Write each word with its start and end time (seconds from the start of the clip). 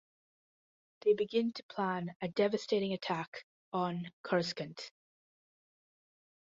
They 1.01 1.13
begin 1.13 1.53
to 1.53 1.63
plan 1.65 2.15
a 2.23 2.27
devastating 2.27 2.93
attack 2.93 3.45
on 3.71 4.11
Coruscant. 4.23 4.89